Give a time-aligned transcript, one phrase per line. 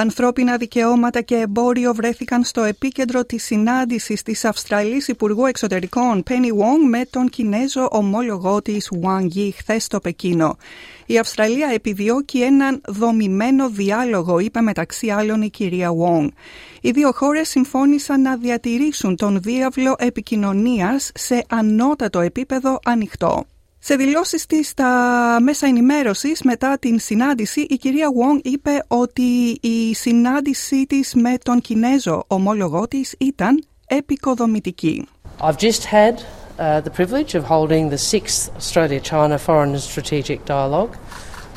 [0.00, 6.88] Ανθρώπινα δικαιώματα και εμπόριο βρέθηκαν στο επίκεντρο της συνάντησης της Αυστραλής Υπουργού Εξωτερικών Penny Wong
[6.88, 10.56] με τον Κινέζο ομόλογό της Wang Yi χθες στο Πεκίνο.
[11.06, 16.28] Η Αυστραλία επιδιώκει έναν δομημένο διάλογο, είπε μεταξύ άλλων η κυρία Wong.
[16.80, 23.44] Οι δύο χώρες συμφώνησαν να διατηρήσουν τον διάβλο επικοινωνίας σε ανώτατο επίπεδο ανοιχτό.
[23.82, 24.86] Σε δηλώσεις της στα
[25.42, 31.60] μέσα ενημέρωσης μετά την συνάντηση, η κυρία Wong είπε ότι η συνάντησή της με τον
[31.60, 35.08] Κινέζο ομόλογό της ήταν επικοδομητική.
[35.40, 36.14] I've just had
[36.58, 40.94] uh, the privilege of holding the sixth Australia-China Foreign and Strategic Dialogue,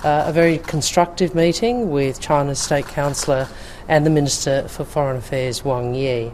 [0.04, 3.46] uh, a very constructive meeting with China's State Councillor
[3.93, 6.32] and the Minister for Foreign Affairs, Wang Yi.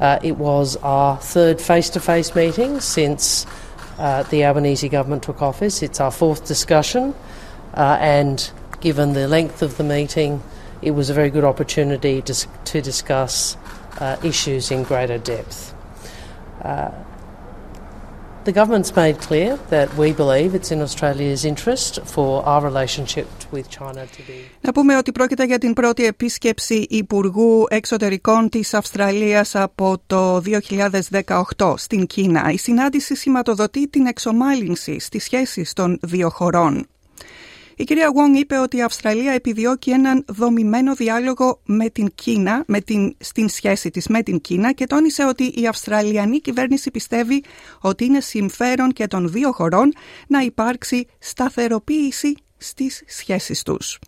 [0.00, 3.22] Uh, it was our third face-to-face meeting since
[4.00, 5.82] uh, the Albanese government took office.
[5.82, 7.14] It's our fourth discussion,
[7.74, 10.42] uh, and given the length of the meeting,
[10.80, 12.34] it was a very good opportunity to,
[12.64, 13.58] to discuss
[14.00, 15.74] uh, issues in greater depth.
[18.40, 23.28] Uh, the government's made clear that we believe it's in Australia's interest for our relationship
[23.52, 24.50] with China to be.
[24.60, 30.42] Να πούμε ότι πρόκειται για την πρώτη επίσκεψη Υπουργού Εξωτερικών της Αυστραλίας από το
[31.56, 32.50] 2018 στην Κίνα.
[32.50, 36.86] Η συνάντηση σηματοδοτεί την εξομάλυνση στις σχέσεις των δύο χωρών.
[37.80, 42.80] Η κυρία Wong είπε ότι η Αυστραλία επιδιώκει έναν δομημένο διάλογο με την Κίνα, με
[42.80, 47.44] την, στην σχέση της με την Κίνα και τόνισε ότι η Αυστραλιανή κυβέρνηση πιστεύει
[47.80, 49.92] ότι είναι συμφέρον και των δύο χωρών
[50.26, 53.98] να υπάρξει σταθεροποίηση στις σχέσεις τους.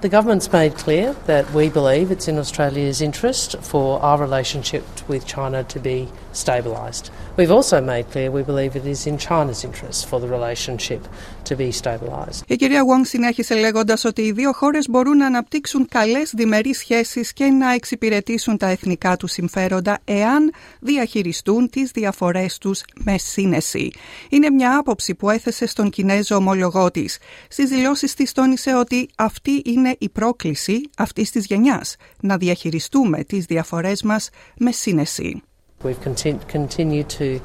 [0.00, 5.22] The government's made clear that we believe it's in Australia's interest for our relationship with
[5.26, 7.04] China to be stabilised.
[7.36, 11.02] We've also made clear we believe it is in China's interest for the relationship
[11.44, 12.42] to be stabilised.
[12.46, 17.32] Η κυρία Wong συνέχισε λέγοντας ότι οι δύο χώρες μπορούν να αναπτύξουν καλές διμερείς σχέσεις
[17.32, 23.90] και να εξυπηρετήσουν τα εθνικά τους συμφέροντα εάν διαχειριστούν τις διαφορές τους με σύνεση.
[24.28, 27.18] Είναι μια άποψη που έθεσε στον Κινέζο ομολογό της.
[27.48, 33.44] Στις δηλώσεις της τόνισε ότι αυτή είναι η πρόκληση αυτής της γενιάς, να διαχειριστούμε τις
[33.44, 34.28] διαφορές μας
[34.58, 35.42] με σύνεση.
[35.83, 37.41] We've continued to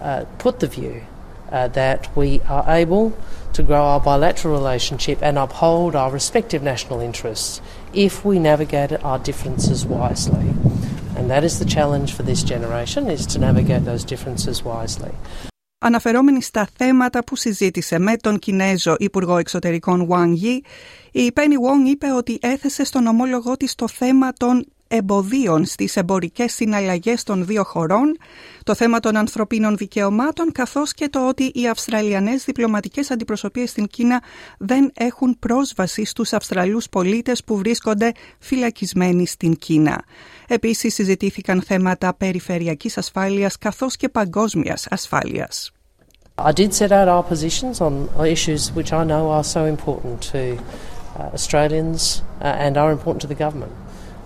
[0.00, 1.02] uh, put the view
[1.52, 3.12] uh, that we are able
[3.52, 7.60] to grow our bilateral relationship and uphold our respective national interests
[7.92, 10.46] if we navigate our differences wisely.
[11.16, 15.12] And that is the challenge for this generation, is to navigate those differences wisely.
[15.78, 20.60] Αναφερόμενη στα θέματα που συζήτησε με τον Κινέζο Υπουργό Εξωτερικών Wang Yi,
[21.12, 26.53] η Penny Wong είπε ότι έθεσε στον ομόλογό της το θέμα των εμποδίων στις εμπορικές
[26.53, 28.17] συναλλαγές των δύο χωρών,
[28.63, 34.23] το θέμα των ανθρωπίνων δικαιωμάτων, καθώς και το ότι οι Αυστραλιανές διπλωματικές αντιπροσωπείες στην Κίνα
[34.57, 40.03] δεν έχουν πρόσβαση στους Αυστραλούς πολίτες που βρίσκονται φυλακισμένοι στην Κίνα.
[40.47, 45.71] Επίσης συζητήθηκαν θέματα περιφερειακής ασφάλειας καθώς και παγκόσμιας ασφάλειας.
[46.41, 50.41] I did set out our positions on issues which I know are so important to
[50.57, 53.73] uh, Australians uh, and are important to the government.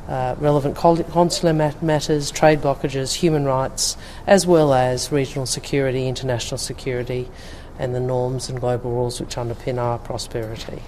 [0.07, 3.95] Uh, relevant consular matters, trade blockages, human rights,
[4.27, 7.29] as well as regional security, international security,
[7.79, 10.81] and the norms and global rules which underpin our prosperity.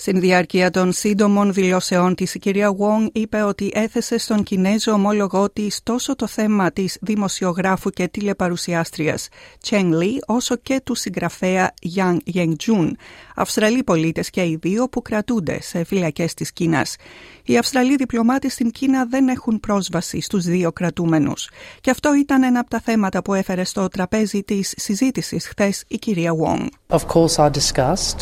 [0.00, 5.50] Στην διάρκεια των σύντομων δηλώσεών της, η κυρία Wong είπε ότι έθεσε στον Κινέζο ομόλογό
[5.50, 9.28] της τόσο το θέμα της δημοσιογράφου και τηλεπαρουσιάστριας
[9.68, 12.90] Cheng Li, όσο και του συγγραφέα Yang Yengjun,
[13.36, 16.96] Αυστραλοί πολίτες και οι δύο που κρατούνται σε φυλακές της Κίνας.
[17.44, 21.50] Οι Αυστραλοί διπλωμάτες στην Κίνα δεν έχουν πρόσβαση στους δύο κρατούμενους.
[21.80, 25.96] Και αυτό ήταν ένα από τα θέματα που έφερε στο τραπέζι της συζήτησης χθες η
[25.96, 26.66] κυρία Wong.
[26.88, 28.20] Of course I discussed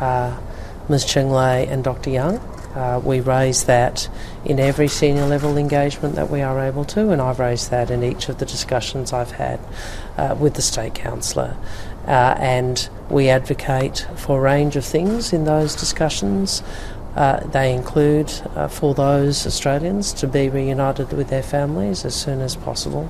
[0.00, 0.59] uh...
[0.90, 1.04] Ms.
[1.04, 2.10] Cheng Lei and Dr.
[2.10, 2.38] Young.
[2.74, 4.08] Uh, we raise that
[4.44, 8.02] in every senior level engagement that we are able to, and I've raised that in
[8.02, 9.60] each of the discussions I've had
[10.18, 11.56] uh, with the State Councillor.
[12.08, 16.60] Uh, and we advocate for a range of things in those discussions.
[17.14, 22.40] Uh, they include uh, for those Australians to be reunited with their families as soon
[22.40, 23.08] as possible.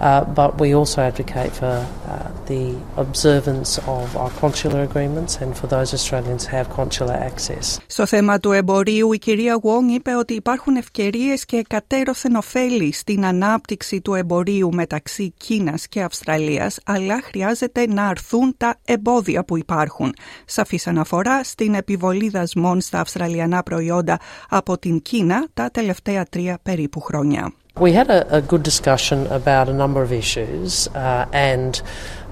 [0.00, 2.64] Uh, but we also advocate for uh, the
[2.96, 7.78] observance of our consular agreements and for those Australians who have consular access.
[7.86, 13.24] Στο θέμα του εμπορίου, η κυρία Wong είπε ότι υπάρχουν ευκαιρίες και κατέρωθεν ωφέλη στην
[13.24, 20.14] ανάπτυξη του εμπορίου μεταξύ Κίνας και Αυστραλίας, αλλά χρειάζεται να αρθούν τα εμπόδια που υπάρχουν.
[20.44, 24.18] Σαφής αναφορά στην επιβολή δασμών στα αυστραλιανά προϊόντα
[24.48, 27.52] από την Κίνα τα τελευταία τρία περίπου χρόνια.
[27.78, 31.80] We had a, a good discussion about a number of issues uh, and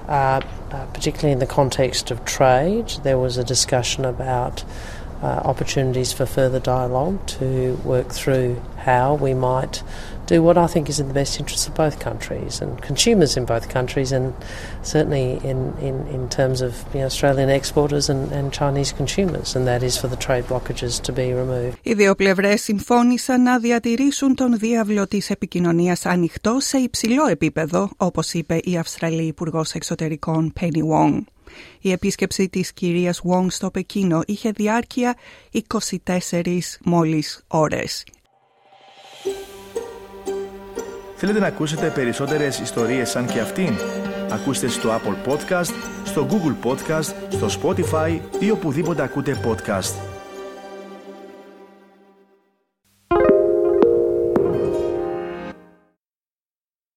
[0.07, 0.41] uh,
[0.71, 4.63] uh, particularly in the context of trade, there was a discussion about
[5.21, 9.83] opportunities for further dialogue to work through how we might
[10.33, 13.45] do what I think is in the best interests of both countries and consumers in
[13.45, 14.25] both countries, and
[14.93, 19.63] certainly in, in, in terms of you know, Australian exporters and, and Chinese consumers, and
[19.71, 21.77] that is for the trade blockages to be removed.
[21.81, 28.33] Οι δύο πλευρές συμφώνησαν να διατηρήσουν τον διάβλο της επικοινωνίας ανοιχτό σε υψηλό επίπεδο, όπως
[28.33, 31.21] είπε η Αυστραλή Υπουργό Εξωτερικών Penny Wong.
[31.81, 35.15] Η επίσκεψη της κυρίας Wong στο Πεκίνο είχε διάρκεια
[35.51, 38.03] 24 μόλις ώρες.
[41.15, 43.73] Θέλετε να ακούσετε περισσότερες ιστορίες σαν και αυτήν;
[44.31, 45.73] Ακούστε στο Apple Podcast,
[46.05, 50.08] στο Google Podcast, στο Spotify ή οπουδήποτε ακούτε podcast.